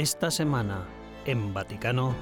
[0.00, 0.86] Esta semana,
[1.26, 2.14] en Vaticano,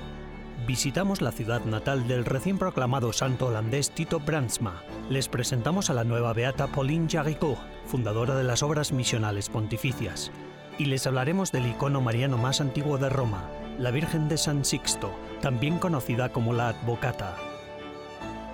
[0.66, 4.82] visitamos la ciudad natal del recién proclamado santo holandés Tito Brandsma.
[5.08, 10.32] Les presentamos a la nueva beata Pauline Jaricot, fundadora de las obras misionales pontificias.
[10.76, 15.12] Y les hablaremos del icono mariano más antiguo de Roma, la Virgen de San Sixto,
[15.40, 17.36] también conocida como la Advocata.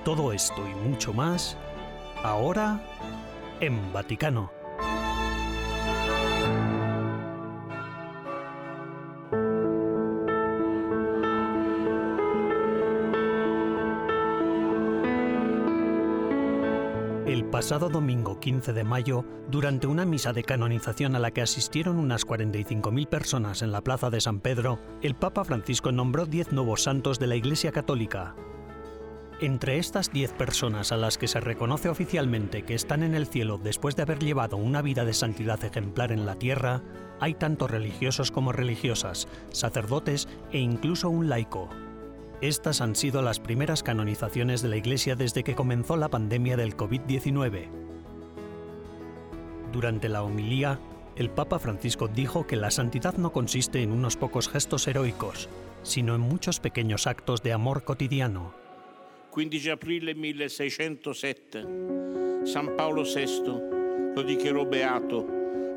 [0.04, 1.56] Todo esto y mucho más,
[2.23, 2.79] ahora
[3.60, 4.54] en Vaticano.
[17.55, 22.27] Pasado domingo 15 de mayo, durante una misa de canonización a la que asistieron unas
[22.27, 27.21] 45.000 personas en la Plaza de San Pedro, el Papa Francisco nombró 10 nuevos santos
[27.21, 28.35] de la Iglesia Católica.
[29.41, 33.61] Entre estas 10 personas a las que se reconoce oficialmente que están en el cielo
[33.63, 36.83] después de haber llevado una vida de santidad ejemplar en la tierra,
[37.21, 41.68] hay tanto religiosos como religiosas, sacerdotes e incluso un laico.
[42.40, 46.77] Estas han sido las primeras canonizaciones de la Iglesia desde que comenzó la pandemia del
[46.77, 47.68] COVID-19.
[49.73, 50.79] Durante la homilía,
[51.16, 55.49] el Papa Francisco dijo que la santidad no consiste en unos pocos gestos heroicos,
[55.82, 58.55] sino en muchos pequeños actos de amor cotidiano.
[59.35, 61.65] 15 aprile 1607,
[62.45, 63.74] San Paolo VI
[64.53, 65.27] lo beato.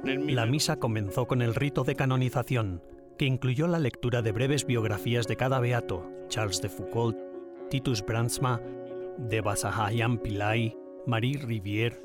[0.04, 2.82] La misa comenzó con el rito de canonización,
[3.18, 7.18] que incluyó la lectura de breves biografías de cada beato, Charles de Foucault,
[7.70, 8.62] Titus Brandsma,
[9.18, 12.00] de Basahayam Pillai, Marie Rivière,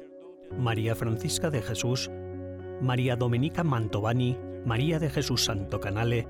[0.58, 2.10] María Francisca de Jesús,
[2.80, 6.26] María Domenica Mantovani, María de Jesús Santo Canale,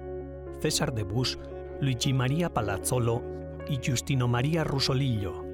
[0.60, 1.38] César de Bus,
[1.80, 3.22] Luigi María Palazzolo
[3.68, 5.44] y Justino María Rusolillo.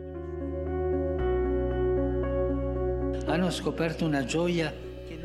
[3.29, 4.73] Hanno scoperto una gioia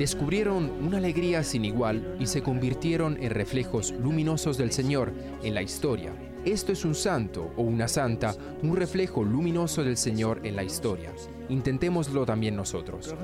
[0.04, 5.62] Descubrieron una alegría sin igual y se convirtieron en reflejos luminosos del Señor en la
[5.62, 6.12] historia.
[6.44, 11.14] Esto es un santo o una santa, un reflejo luminoso del Señor en la historia.
[11.48, 13.16] Intentémoslo también nosotros.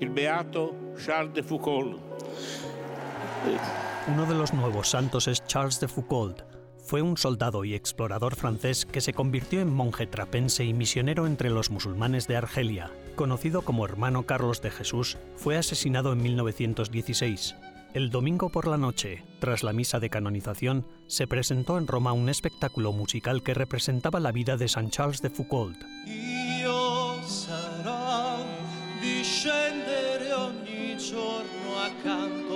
[0.00, 1.98] Il beato Charles de Foucault.
[4.10, 6.57] Uno de los nuevos santos es Charles de Foucault.
[6.88, 11.50] Fue un soldado y explorador francés que se convirtió en monje trapense y misionero entre
[11.50, 12.90] los musulmanes de Argelia.
[13.14, 17.56] Conocido como hermano Carlos de Jesús, fue asesinado en 1916.
[17.92, 22.30] El domingo por la noche, tras la misa de canonización, se presentó en Roma un
[22.30, 25.76] espectáculo musical que representaba la vida de San Charles de Foucault.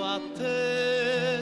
[0.05, 1.41] A te,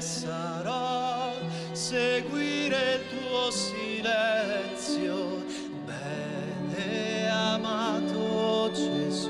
[1.92, 5.44] seguire il tuo silenzio,
[5.84, 9.30] bene amato Gesù,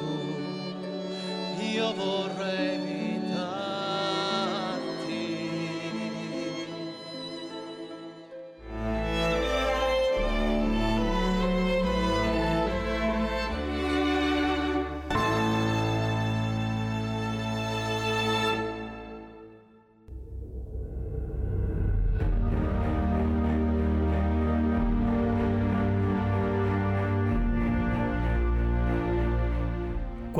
[1.57, 2.60] io vorrei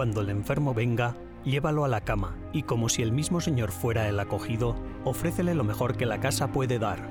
[0.02, 4.10] Cuando el enfermo venga, llévalo a la cama y como si el mismo Señor fuera
[4.10, 4.76] el acogido,
[5.06, 7.08] ofrécele lo mejor que la casa puede dar.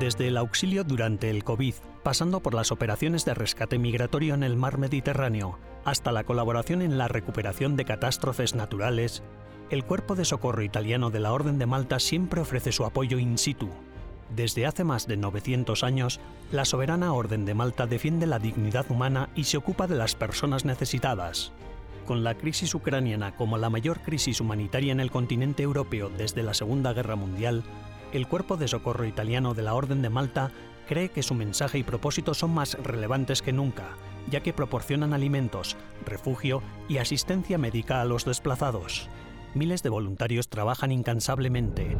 [0.00, 4.56] Desde el auxilio durante el COVID, pasando por las operaciones de rescate migratorio en el
[4.56, 9.22] mar Mediterráneo, hasta la colaboración en la recuperación de catástrofes naturales,
[9.72, 13.38] el Cuerpo de Socorro Italiano de la Orden de Malta siempre ofrece su apoyo in
[13.38, 13.70] situ.
[14.36, 16.20] Desde hace más de 900 años,
[16.50, 20.66] la Soberana Orden de Malta defiende la dignidad humana y se ocupa de las personas
[20.66, 21.52] necesitadas.
[22.06, 26.52] Con la crisis ucraniana como la mayor crisis humanitaria en el continente europeo desde la
[26.52, 27.62] Segunda Guerra Mundial,
[28.12, 30.50] el Cuerpo de Socorro Italiano de la Orden de Malta
[30.86, 33.96] cree que su mensaje y propósito son más relevantes que nunca,
[34.30, 39.08] ya que proporcionan alimentos, refugio y asistencia médica a los desplazados.
[39.54, 41.96] Miles de voluntarios trabajan incansablemente.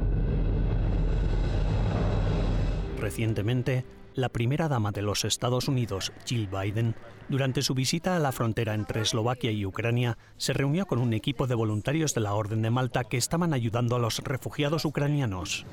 [2.98, 3.84] Recientemente,
[4.14, 6.94] la primera dama de los Estados Unidos, Jill Biden,
[7.28, 11.46] durante su visita a la frontera entre Eslovaquia y Ucrania, se reunió con un equipo
[11.46, 15.66] de voluntarios de la Orden de Malta que estaban ayudando a los refugiados ucranianos.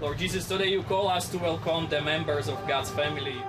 [0.00, 3.42] Lord Jesus, today you call us to welcome the members of God's family.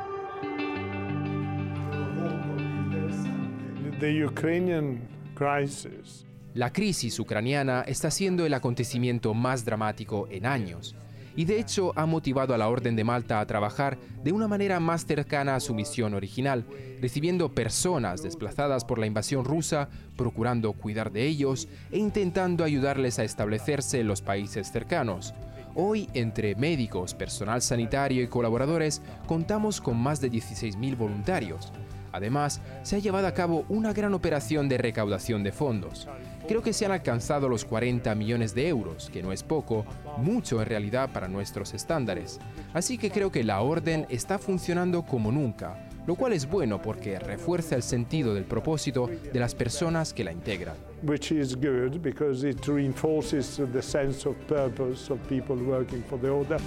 [3.99, 10.95] The Ukrainian crisis La crisis ucraniana está siendo el acontecimiento más dramático en años
[11.35, 14.79] y de hecho ha motivado a la Orden de Malta a trabajar de una manera
[14.79, 16.65] más cercana a su misión original,
[16.99, 23.23] recibiendo personas desplazadas por la invasión rusa, procurando cuidar de ellos e intentando ayudarles a
[23.23, 25.35] establecerse en los países cercanos.
[25.75, 31.71] Hoy, entre médicos, personal sanitario y colaboradores, contamos con más de 16.000 voluntarios.
[32.11, 36.07] Además, se ha llevado a cabo una gran operación de recaudación de fondos.
[36.49, 39.85] Creo que se han alcanzado los 40 millones de euros, que no es poco,
[40.17, 42.39] mucho en realidad para nuestros estándares.
[42.73, 47.19] Así que creo que la orden está funcionando como nunca, lo cual es bueno porque
[47.19, 50.75] refuerza el sentido del propósito de las personas que la integran.
[51.03, 56.29] which is good because it reinforces the sense of purpose of people working for the
[56.29, 56.59] order.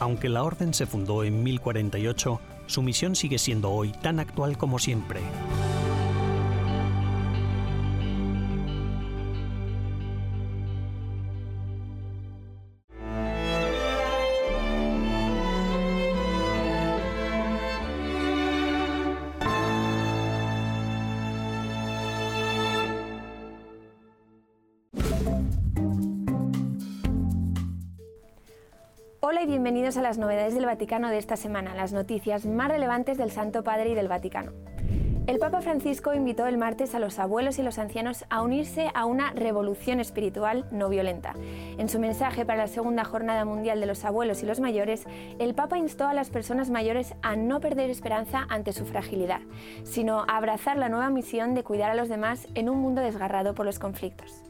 [0.00, 4.80] Aunque la orden se fundó en 1048, su misión sigue siendo hoy tan actual como
[4.80, 5.20] siempre.
[29.96, 33.90] A las novedades del Vaticano de esta semana, las noticias más relevantes del Santo Padre
[33.90, 34.52] y del Vaticano.
[35.26, 39.06] El Papa Francisco invitó el martes a los abuelos y los ancianos a unirse a
[39.06, 41.34] una revolución espiritual no violenta.
[41.78, 45.04] En su mensaje para la segunda Jornada Mundial de los Abuelos y los Mayores,
[45.38, 49.40] el Papa instó a las personas mayores a no perder esperanza ante su fragilidad,
[49.84, 53.54] sino a abrazar la nueva misión de cuidar a los demás en un mundo desgarrado
[53.54, 54.44] por los conflictos.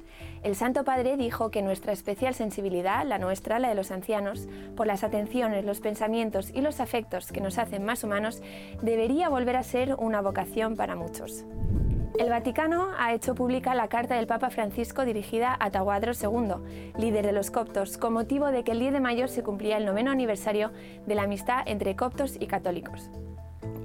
[0.45, 4.47] El Santo Padre dijo que nuestra especial sensibilidad, la nuestra, la de los ancianos,
[4.77, 8.43] por las atenciones, los pensamientos y los afectos que nos hacen más humanos,
[8.83, 11.47] debería volver a ser una vocación para muchos.
[12.19, 17.25] El Vaticano ha hecho pública la carta del Papa Francisco dirigida a Tahuadro II, líder
[17.25, 20.11] de los coptos, con motivo de que el 10 de mayo se cumplía el noveno
[20.11, 20.73] aniversario
[21.07, 23.11] de la amistad entre coptos y católicos.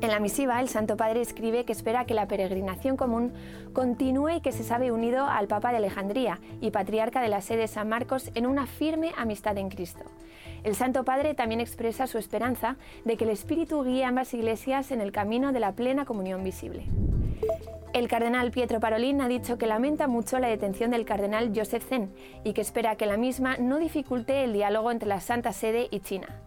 [0.02, 3.34] En la misiva, el Santo Padre escribe que espera que la peregrinación común
[3.74, 7.68] continúe y que se sabe unido al Papa de Alejandría y patriarca de la sede
[7.68, 10.06] San Marcos en una firme amistad en Cristo.
[10.64, 14.92] El Santo Padre también expresa su esperanza de que el Espíritu guíe a ambas iglesias
[14.92, 16.86] en el camino de la plena comunión visible.
[17.92, 22.14] El cardenal Pietro Parolin ha dicho que lamenta mucho la detención del cardenal Joseph Zen
[22.44, 26.00] y que espera que la misma no dificulte el diálogo entre la Santa Sede y
[26.00, 26.40] China.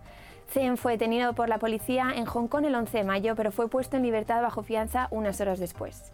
[0.52, 3.69] Zen fue detenido por la policía en Hong Kong el 11 de mayo, pero fue
[3.69, 6.12] puesto en libertad bajo fianza unas horas después.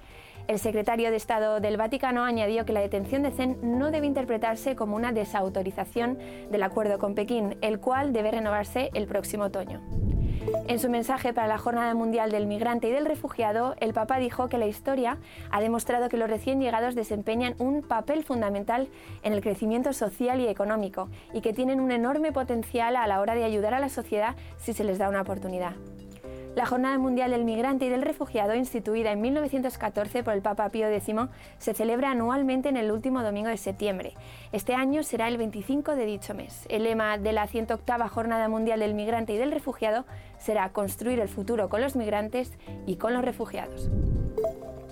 [0.49, 4.77] El secretario de Estado del Vaticano añadió que la detención de Zen no debe interpretarse
[4.77, 6.19] como una desautorización
[6.50, 9.83] del acuerdo con Pekín, el cual debe renovarse el próximo otoño.
[10.67, 14.49] En su mensaje para la Jornada Mundial del Migrante y del Refugiado, el Papa dijo
[14.49, 15.19] que la historia
[15.50, 18.89] ha demostrado que los recién llegados desempeñan un papel fundamental
[19.23, 23.35] en el crecimiento social y económico y que tienen un enorme potencial a la hora
[23.35, 25.75] de ayudar a la sociedad si se les da una oportunidad.
[26.59, 30.88] La Jornada Mundial del Migrante y del Refugiado, instituida en 1914 por el Papa Pío
[30.88, 31.15] X,
[31.59, 34.15] se celebra anualmente en el último domingo de septiembre.
[34.50, 36.67] Este año será el 25 de dicho mes.
[36.69, 40.05] El lema de la 108 Jornada Mundial del Migrante y del Refugiado
[40.37, 42.50] será Construir el futuro con los migrantes
[42.87, 43.88] y con los refugiados.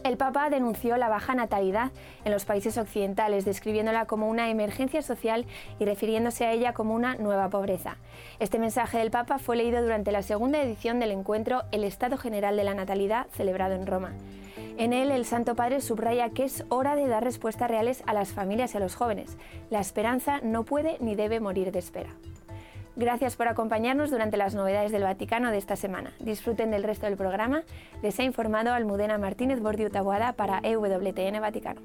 [0.07, 1.91] El Papa denunció la baja natalidad
[2.25, 5.47] en los países occidentales, describiéndola como una emergencia social
[5.81, 7.97] y refiriéndose a ella como una nueva pobreza.
[8.39, 12.57] Este mensaje del Papa fue leído durante la segunda edición del encuentro El Estado General
[12.57, 14.13] de la Natalidad, celebrado en Roma.
[14.79, 18.33] En él, el Santo Padre subraya que es hora de dar respuestas reales a las
[18.33, 19.37] familias y a los jóvenes.
[19.71, 22.11] La esperanza no puede ni debe morir de espera.
[22.97, 26.15] Gracias por acompañarnos durante las novedades del Vaticano de esta semana.
[26.19, 27.62] Disfruten del resto del programa.
[28.03, 31.83] Les ha informado Almudena Martínez Bordiu Taboada para EWTN Vaticano.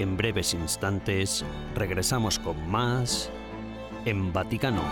[0.00, 1.44] En breves instantes
[1.76, 3.30] regresamos con más
[4.04, 4.82] en Vaticano.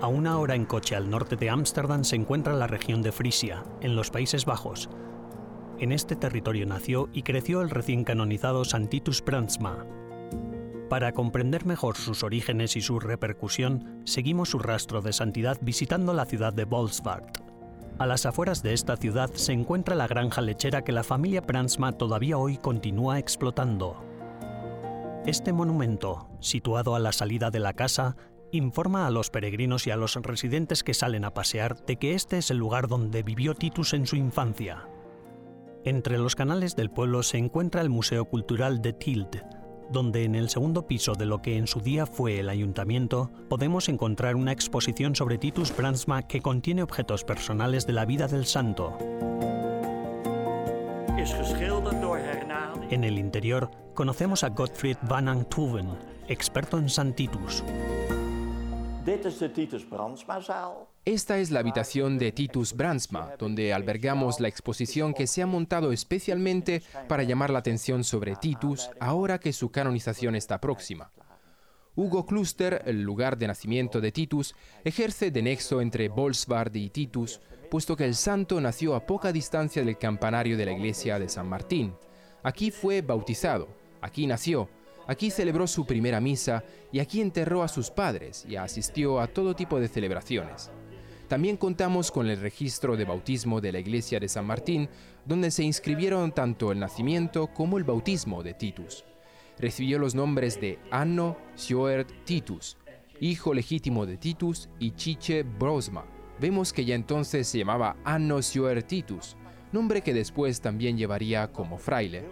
[0.00, 3.64] A una hora en coche al norte de Ámsterdam se encuentra la región de Frisia,
[3.80, 4.90] en los Países Bajos.
[5.78, 9.86] En este territorio nació y creció el recién canonizado Santitus Brandsma.
[10.90, 16.26] Para comprender mejor sus orígenes y su repercusión, seguimos su rastro de santidad visitando la
[16.26, 17.24] ciudad de Bolsward.
[17.98, 21.92] A las afueras de esta ciudad se encuentra la granja lechera que la familia Pransma
[21.92, 23.96] todavía hoy continúa explotando.
[25.26, 28.14] Este monumento, situado a la salida de la casa,
[28.52, 32.36] informa a los peregrinos y a los residentes que salen a pasear de que este
[32.36, 34.86] es el lugar donde vivió Titus en su infancia.
[35.82, 39.42] Entre los canales del pueblo se encuentra el Museo Cultural de Tild,
[39.90, 43.88] donde en el segundo piso de lo que en su día fue el ayuntamiento podemos
[43.88, 48.98] encontrar una exposición sobre Titus Brandsma que contiene objetos personales de la vida del santo.
[52.94, 55.88] En el interior conocemos a Gottfried van Anthoven,
[56.28, 57.64] experto en San Titus.
[61.04, 65.90] Esta es la habitación de Titus Brandsma, donde albergamos la exposición que se ha montado
[65.90, 71.10] especialmente para llamar la atención sobre Titus ahora que su canonización está próxima.
[71.96, 77.40] Hugo Kluster, el lugar de nacimiento de Titus, ejerce de nexo entre Bolsward y Titus,
[77.72, 81.48] puesto que el santo nació a poca distancia del campanario de la iglesia de San
[81.48, 81.92] Martín.
[82.44, 83.66] Aquí fue bautizado,
[84.00, 84.68] aquí nació,
[85.06, 89.54] Aquí celebró su primera misa y aquí enterró a sus padres y asistió a todo
[89.54, 90.70] tipo de celebraciones.
[91.28, 94.88] También contamos con el registro de bautismo de la iglesia de San Martín,
[95.24, 99.04] donde se inscribieron tanto el nacimiento como el bautismo de Titus.
[99.58, 102.76] Recibió los nombres de Anno Sjoerd Titus,
[103.20, 106.04] hijo legítimo de Titus, y Chiche Brosma.
[106.40, 109.36] Vemos que ya entonces se llamaba Anno Sjoerd Titus,
[109.74, 112.24] nombre que después también llevaría como fraile.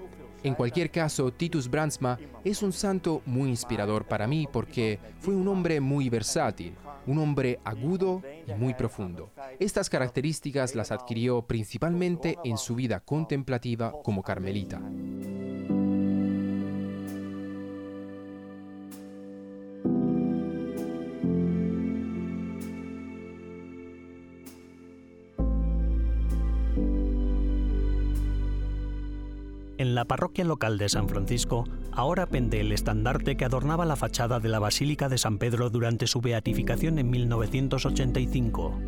[0.45, 5.47] En cualquier caso, Titus Brandsma es un santo muy inspirador para mí porque fue un
[5.49, 6.75] hombre muy versátil,
[7.07, 9.33] un hombre agudo y muy profundo.
[9.59, 14.81] Estas características las adquirió principalmente en su vida contemplativa como carmelita.
[30.03, 34.49] La parroquia local de San Francisco ahora pende el estandarte que adornaba la fachada de
[34.49, 38.81] la Basílica de San Pedro durante su beatificación en 1985.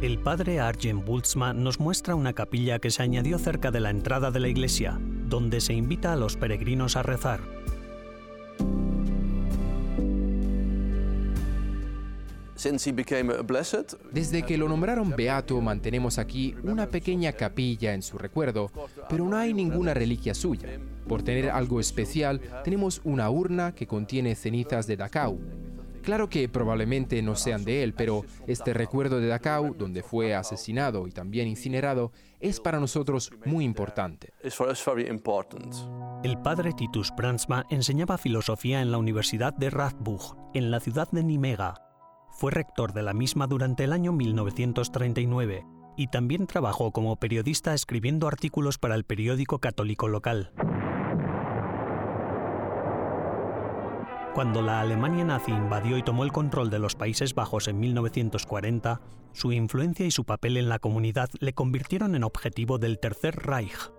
[0.00, 4.30] El padre Arjen Bultzma nos muestra una capilla que se añadió cerca de la entrada
[4.30, 7.40] de la iglesia, donde se invita a los peregrinos a rezar.
[14.12, 18.70] Desde que lo nombraron beato, mantenemos aquí una pequeña capilla en su recuerdo,
[19.08, 20.68] pero no hay ninguna reliquia suya.
[21.08, 25.40] Por tener algo especial, tenemos una urna que contiene cenizas de Dachau.
[26.02, 31.06] Claro que probablemente no sean de él, pero este recuerdo de Dachau, donde fue asesinado
[31.06, 34.32] y también incinerado, es para nosotros muy importante.
[36.22, 41.22] El padre Titus Brandsma enseñaba filosofía en la Universidad de Radboud, en la ciudad de
[41.22, 41.89] Nimega,
[42.40, 45.66] fue rector de la misma durante el año 1939
[45.98, 50.50] y también trabajó como periodista escribiendo artículos para el periódico católico local.
[54.34, 59.02] Cuando la Alemania nazi invadió y tomó el control de los Países Bajos en 1940,
[59.34, 63.92] su influencia y su papel en la comunidad le convirtieron en objetivo del Tercer Reich.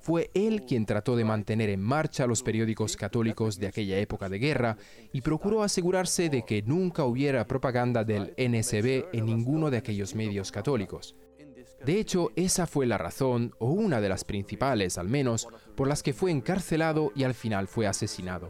[0.00, 4.38] Fue él quien trató de mantener en marcha los periódicos católicos de aquella época de
[4.38, 4.76] guerra
[5.12, 10.50] y procuró asegurarse de que nunca hubiera propaganda del NSB en ninguno de aquellos medios
[10.52, 11.14] católicos.
[11.84, 16.02] De hecho, esa fue la razón, o una de las principales al menos, por las
[16.02, 18.48] que fue encarcelado y al final fue asesinado.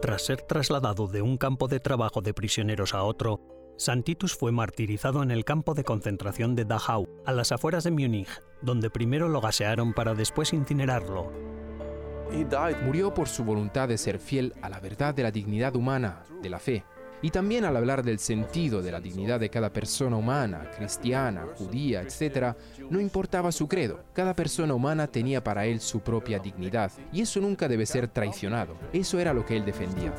[0.00, 3.40] Tras ser trasladado de un campo de trabajo de prisioneros a otro,
[3.78, 8.42] Santitus fue martirizado en el campo de concentración de Dachau, a las afueras de Múnich,
[8.60, 11.30] donde primero lo gasearon para después incinerarlo.
[12.82, 16.50] Murió por su voluntad de ser fiel a la verdad de la dignidad humana, de
[16.50, 16.84] la fe.
[17.22, 22.02] Y también al hablar del sentido de la dignidad de cada persona humana, cristiana, judía,
[22.02, 22.56] etc.,
[22.90, 24.02] no importaba su credo.
[24.12, 28.76] Cada persona humana tenía para él su propia dignidad, y eso nunca debe ser traicionado.
[28.92, 30.12] Eso era lo que él defendía.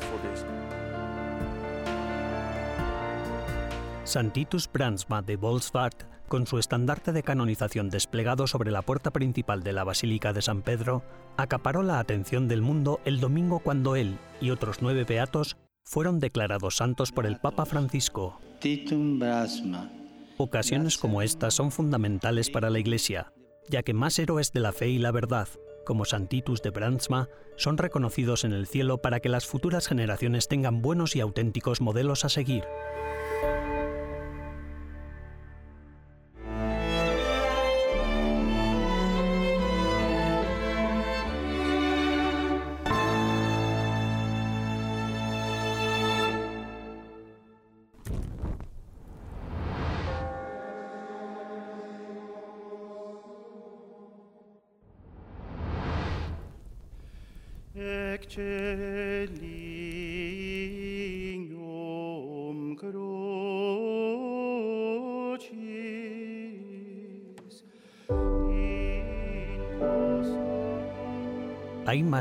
[4.10, 5.94] Santitus Brandsma de Bolsward,
[6.26, 10.62] con su estandarte de canonización desplegado sobre la puerta principal de la Basílica de San
[10.62, 11.04] Pedro,
[11.36, 16.74] acaparó la atención del mundo el domingo cuando él y otros nueve beatos fueron declarados
[16.74, 18.40] santos por el Papa Francisco.
[18.58, 19.92] Titum Brasma.
[20.38, 23.32] Ocasiones como estas son fundamentales para la Iglesia,
[23.68, 25.46] ya que más héroes de la fe y la verdad,
[25.86, 30.82] como Santitus de Brandsma, son reconocidos en el cielo para que las futuras generaciones tengan
[30.82, 32.64] buenos y auténticos modelos a seguir.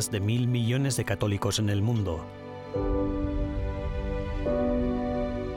[0.07, 2.25] De mil millones de católicos en el mundo.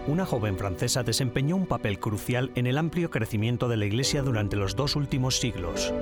[0.08, 4.56] Una joven francesa desempeñó un papel crucial en el amplio crecimiento de la Iglesia durante
[4.56, 5.94] los dos últimos siglos.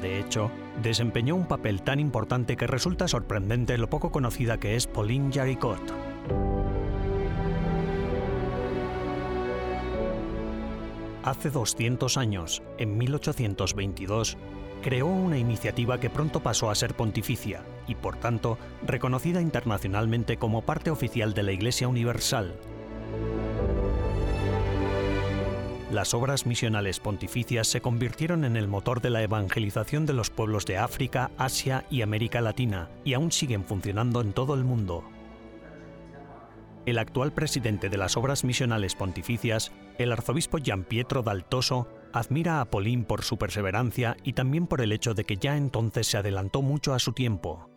[0.00, 0.52] De hecho,
[0.82, 5.80] desempeñó un papel tan importante que resulta sorprendente lo poco conocida que es Pauline Jaricot.
[11.22, 14.38] Hace 200 años, en 1822,
[14.80, 20.62] creó una iniciativa que pronto pasó a ser pontificia y, por tanto, reconocida internacionalmente como
[20.62, 22.54] parte oficial de la Iglesia Universal.
[25.90, 30.64] Las obras misionales pontificias se convirtieron en el motor de la evangelización de los pueblos
[30.64, 35.02] de África, Asia y América Latina y aún siguen funcionando en todo el mundo.
[36.86, 42.70] El actual presidente de las obras misionales pontificias, el arzobispo Gian Pietro Daltoso, admira a
[42.70, 46.62] Pauline por su perseverancia y también por el hecho de que ya entonces se adelantó
[46.62, 47.70] mucho a su tiempo.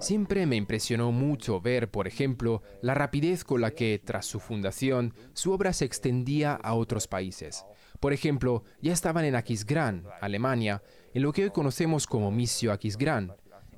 [0.00, 5.14] Siempre me impresionó mucho ver, por ejemplo, la rapidez con la que, tras su fundación,
[5.34, 7.64] su obra se extendía a otros países.
[8.00, 10.82] Por ejemplo, ya estaban en Aquisgrán, Alemania,
[11.12, 13.32] en lo que hoy conocemos como Missio Aquisgrán,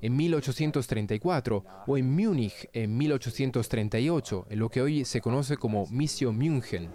[0.06, 6.32] en 1834, o en Múnich en 1838, en lo que hoy se conoce como Missio
[6.32, 6.90] München.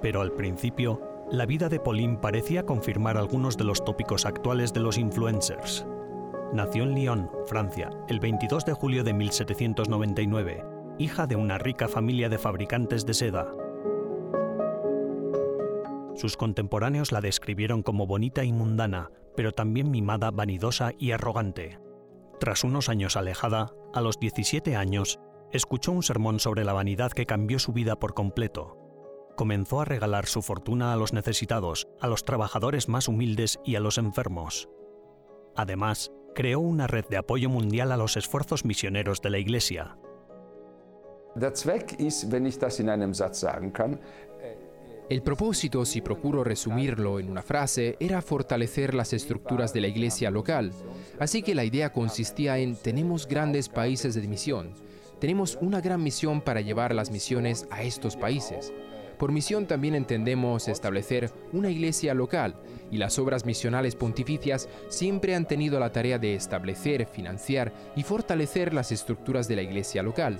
[0.00, 4.78] Pero al principio, la vida de Pauline parecía confirmar algunos de los tópicos actuales de
[4.78, 5.84] los influencers.
[6.52, 10.64] Nació en Lyon, Francia, el 22 de julio de 1799,
[11.00, 13.52] hija de una rica familia de fabricantes de seda.
[16.14, 21.78] Sus contemporáneos la describieron como bonita y mundana, pero también mimada, vanidosa y arrogante.
[22.38, 25.20] Tras unos años alejada, a los 17 años,
[25.52, 28.80] escuchó un sermón sobre la vanidad que cambió su vida por completo
[29.40, 33.80] comenzó a regalar su fortuna a los necesitados, a los trabajadores más humildes y a
[33.80, 34.68] los enfermos.
[35.56, 39.96] Además, creó una red de apoyo mundial a los esfuerzos misioneros de la Iglesia.
[45.10, 50.30] El propósito, si procuro resumirlo en una frase, era fortalecer las estructuras de la iglesia
[50.30, 50.70] local.
[51.18, 54.72] Así que la idea consistía en tenemos grandes países de misión.
[55.18, 58.72] Tenemos una gran misión para llevar las misiones a estos países.
[59.18, 62.54] Por misión también entendemos establecer una iglesia local
[62.92, 68.72] y las obras misionales pontificias siempre han tenido la tarea de establecer, financiar y fortalecer
[68.72, 70.38] las estructuras de la iglesia local.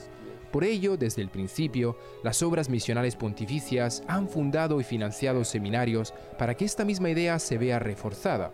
[0.51, 6.57] Por ello, desde el principio, las obras misionales pontificias han fundado y financiado seminarios para
[6.57, 8.53] que esta misma idea se vea reforzada.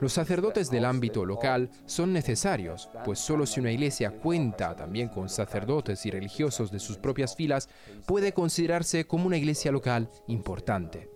[0.00, 5.28] Los sacerdotes del ámbito local son necesarios, pues solo si una iglesia cuenta también con
[5.28, 7.68] sacerdotes y religiosos de sus propias filas,
[8.06, 11.10] puede considerarse como una iglesia local importante.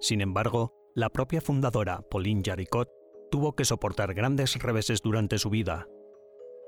[0.00, 2.88] Sin embargo, la propia fundadora, Pauline Jaricot,
[3.30, 5.86] tuvo que soportar grandes reveses durante su vida.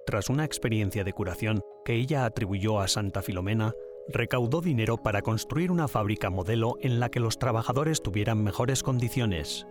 [0.04, 3.72] Tras una experiencia de curación que ella atribuyó a Santa Filomena,
[4.08, 9.66] recaudó dinero para construir una fábrica modelo en la que los trabajadores tuvieran mejores condiciones.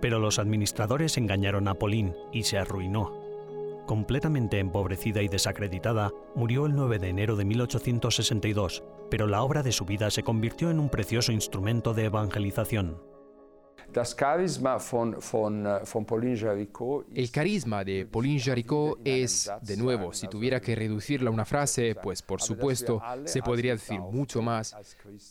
[0.00, 3.12] Pero los administradores engañaron a Pauline y se arruinó.
[3.86, 9.72] Completamente empobrecida y desacreditada, murió el 9 de enero de 1862, pero la obra de
[9.72, 13.13] su vida se convirtió en un precioso instrumento de evangelización.
[17.14, 21.94] El carisma de Pauline Jaricot es, de nuevo, si tuviera que reducirla a una frase,
[21.94, 24.76] pues por supuesto se podría decir mucho más,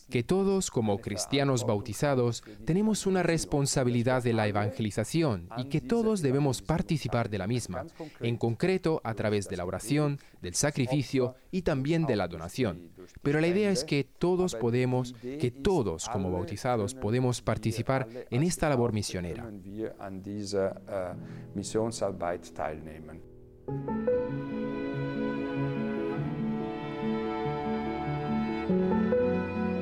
[0.10, 6.62] que todos como cristianos bautizados tenemos una responsabilidad de la evangelización y que todos debemos
[6.62, 7.86] participar de la misma,
[8.22, 12.92] en concreto a través de la oración, del sacrificio y también de la donación.
[13.24, 18.70] Pero la idea es que todos podemos, que todos como bautizados podemos participar en esta
[18.70, 19.50] labor misionera.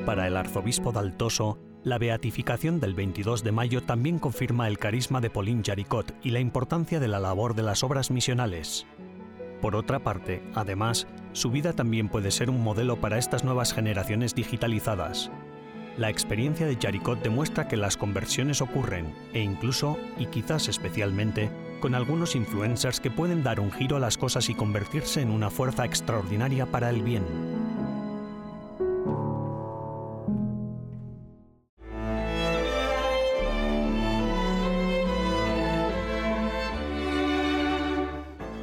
[0.06, 5.30] Para el arzobispo Daltoso, la beatificación del 22 de mayo también confirma el carisma de
[5.30, 8.86] Pauline Jaricot y la importancia de la labor de las obras misionales.
[9.62, 14.34] Por otra parte, además, su vida también puede ser un modelo para estas nuevas generaciones
[14.34, 15.30] digitalizadas.
[15.96, 21.48] La experiencia de Jaricot demuestra que las conversiones ocurren, e incluso, y quizás especialmente,
[21.80, 25.48] con algunos influencers que pueden dar un giro a las cosas y convertirse en una
[25.48, 27.22] fuerza extraordinaria para el bien.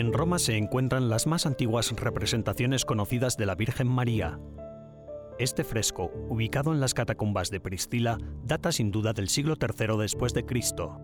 [0.00, 4.40] En Roma se encuentran las más antiguas representaciones conocidas de la Virgen María.
[5.38, 10.32] Este fresco, ubicado en las catacumbas de Priscila, data sin duda del siglo III después
[10.32, 10.98] de Cristo.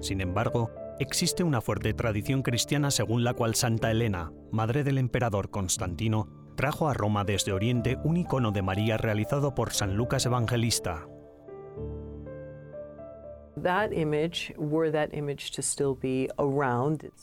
[0.00, 5.50] Sin embargo, existe una fuerte tradición cristiana según la cual Santa Elena, madre del emperador
[5.50, 11.08] Constantino, trajo a Roma desde Oriente un icono de María realizado por San Lucas Evangelista.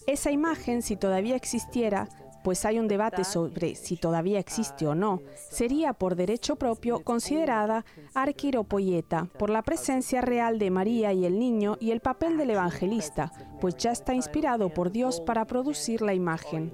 [0.08, 2.10] Esa imagen, si todavía existiera,
[2.44, 7.86] pues hay un debate sobre si todavía existe o no, sería por derecho propio considerada
[8.14, 13.32] arquiropoyeta por la presencia real de María y el niño y el papel del evangelista,
[13.62, 16.74] pues ya está inspirado por Dios para producir la imagen.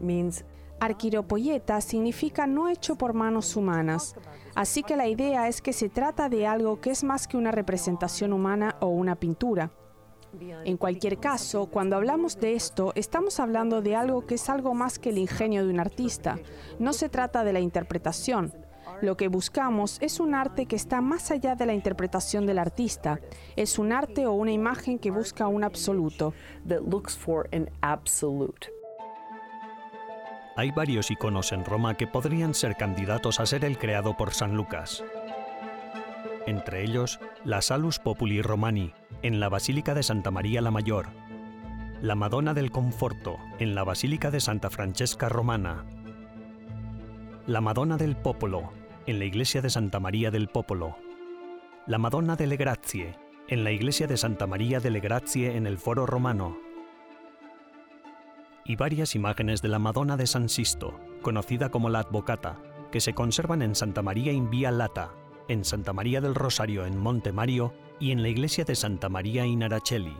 [0.00, 0.42] means
[0.80, 4.16] Arquiropoyeta significa no hecho por manos humanas,
[4.54, 7.52] así que la idea es que se trata de algo que es más que una
[7.52, 9.70] representación humana o una pintura.
[10.64, 14.98] En cualquier caso, cuando hablamos de esto, estamos hablando de algo que es algo más
[14.98, 16.38] que el ingenio de un artista.
[16.78, 18.52] No se trata de la interpretación.
[19.02, 23.20] Lo que buscamos es un arte que está más allá de la interpretación del artista.
[23.56, 26.34] Es un arte o una imagen que busca un absoluto.
[30.56, 34.56] Hay varios iconos en Roma que podrían ser candidatos a ser el creado por San
[34.56, 35.04] Lucas.
[36.46, 41.08] Entre ellos, la Salus Populi Romani, en la Basílica de Santa María la Mayor,
[42.00, 45.84] la Madonna del Conforto, en la Basílica de Santa Francesca Romana,
[47.46, 48.72] la Madonna del Popolo,
[49.06, 50.96] en la Iglesia de Santa María del Popolo,
[51.86, 53.16] la Madonna delle Grazie,
[53.48, 56.58] en la Iglesia de Santa María delle Grazie en el Foro Romano,
[58.64, 62.58] y varias imágenes de la Madonna de San Sisto, conocida como la Advocata,
[62.90, 65.12] que se conservan en Santa María in Via Lata,
[65.48, 69.46] en Santa María del Rosario en Monte Mario y en la iglesia de Santa María
[69.46, 70.16] in Araceli.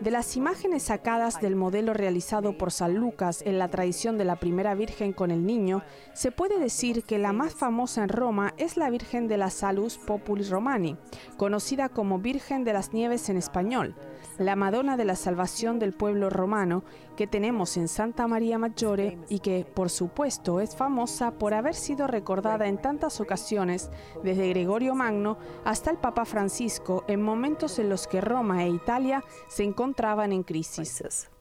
[0.00, 4.36] De las imágenes sacadas del modelo realizado por San Lucas en la tradición de la
[4.36, 5.82] primera Virgen con el niño,
[6.14, 9.98] se puede decir que la más famosa en Roma es la Virgen de la Salus
[9.98, 10.96] Populi Romani,
[11.36, 13.94] conocida como Virgen de las Nieves en español,
[14.38, 16.82] la Madonna de la Salvación del pueblo romano
[17.16, 22.06] que tenemos en Santa María Maggiore y que, por supuesto, es famosa por haber sido
[22.06, 23.90] recordada en tantas ocasiones,
[24.22, 29.22] desde Gregorio Magno hasta el Papa Francisco, en momentos en los que Roma e Italia
[29.48, 31.31] se encontraban en crisis.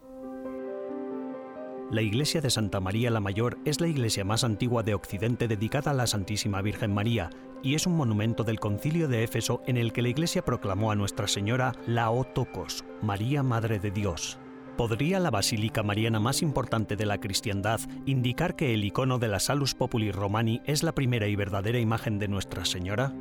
[1.91, 5.91] La iglesia de Santa María la Mayor es la iglesia más antigua de Occidente dedicada
[5.91, 7.30] a la Santísima Virgen María
[7.63, 10.95] y es un monumento del concilio de Éfeso en el que la iglesia proclamó a
[10.95, 14.39] Nuestra Señora la Otokos, María Madre de Dios.
[14.77, 19.41] ¿Podría la basílica mariana más importante de la cristiandad indicar que el icono de la
[19.41, 23.13] Salus Populi Romani es la primera y verdadera imagen de Nuestra Señora?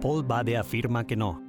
[0.00, 1.42] Paul Bade afirma que no.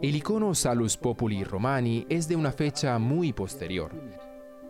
[0.00, 3.90] El icono Salus Populi Romani es de una fecha muy posterior.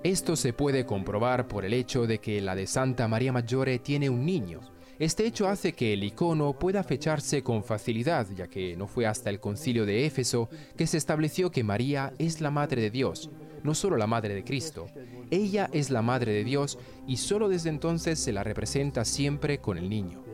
[0.05, 4.11] Esto se puede comprobar por el hecho de que la de Santa María Maggiore tiene
[4.11, 4.61] un niño.
[4.99, 9.31] Este hecho hace que el icono pueda fecharse con facilidad, ya que no fue hasta
[9.31, 13.31] el concilio de Éfeso que se estableció que María es la Madre de Dios,
[13.62, 14.88] no solo la Madre de Cristo.
[15.31, 19.79] Ella es la Madre de Dios y solo desde entonces se la representa siempre con
[19.79, 20.25] el niño.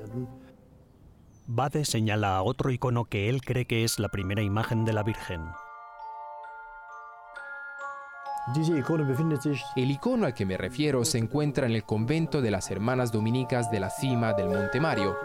[1.47, 5.03] Bade señala a otro icono que él cree que es la primera imagen de la
[5.03, 5.43] Virgen.
[9.77, 13.71] El icono al que me refiero se encuentra en el convento de las Hermanas Dominicas
[13.71, 15.17] de la cima del Monte Mario.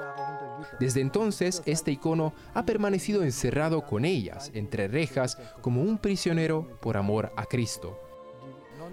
[0.80, 6.98] Desde entonces, este icono ha permanecido encerrado con ellas, entre rejas, como un prisionero por
[6.98, 7.98] amor a Cristo.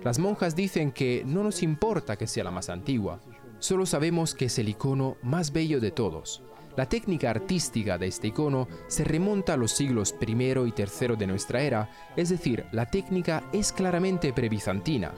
[0.04, 3.20] Las monjas dicen que no nos importa que sea la más antigua,
[3.58, 6.42] solo sabemos que es el icono más bello de todos.
[6.76, 11.26] La técnica artística de este icono se remonta a los siglos I y III de
[11.26, 15.12] nuestra era, es decir, la técnica es claramente prebizantina.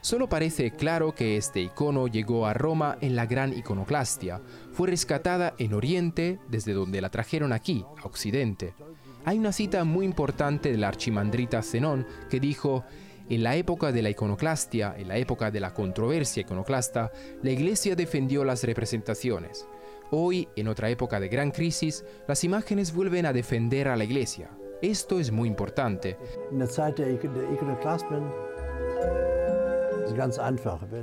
[0.00, 4.40] Solo parece claro que este icono llegó a Roma en la gran iconoclastia.
[4.72, 8.74] Fue rescatada en Oriente, desde donde la trajeron aquí, a Occidente.
[9.26, 12.84] Hay una cita muy importante del archimandrita Zenón que dijo,
[13.34, 17.10] en la época de la iconoclastia, en la época de la controversia iconoclasta,
[17.42, 19.66] la Iglesia defendió las representaciones.
[20.10, 24.50] Hoy, en otra época de gran crisis, las imágenes vuelven a defender a la Iglesia.
[24.82, 26.18] Esto es muy importante.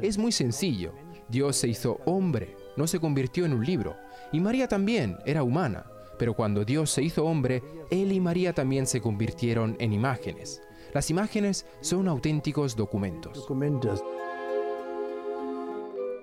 [0.04, 0.94] Es muy sencillo.
[1.30, 3.98] Dios se hizo hombre, no se convirtió en un libro.
[4.32, 5.88] Y María también era humana.
[6.20, 10.62] Pero cuando Dios se hizo hombre, Él y María también se convirtieron en imágenes.
[10.94, 13.46] Las imágenes son auténticos documentos.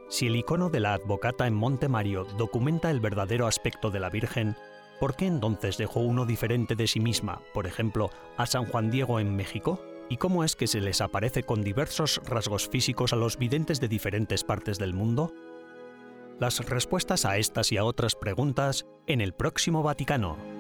[0.09, 4.11] Si el icono de la advocata en Monte Mario documenta el verdadero aspecto de la
[4.11, 4.57] Virgen,
[4.98, 9.20] ¿por qué entonces dejó uno diferente de sí misma, por ejemplo, a San Juan Diego
[9.20, 9.81] en México?
[10.09, 13.88] ¿Y cómo es que se les aparece con diversos rasgos físicos a los videntes de
[13.88, 15.33] diferentes partes del mundo?
[16.38, 20.56] Las respuestas a estas y a otras preguntas en el próximo Vaticano.